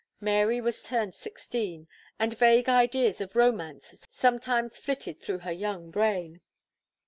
[0.19, 6.41] Mary was turned sixteen; and vague ideas of romance sometimes fitted through her young brain.